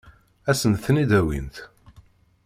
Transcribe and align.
Ad 0.49 0.55
sent-ten-id-awint? 0.59 1.55